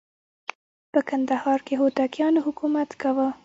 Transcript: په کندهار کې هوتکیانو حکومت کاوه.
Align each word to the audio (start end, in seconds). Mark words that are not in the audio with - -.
په 0.91 0.99
کندهار 1.09 1.59
کې 1.67 1.73
هوتکیانو 1.81 2.39
حکومت 2.47 2.89
کاوه. 3.01 3.27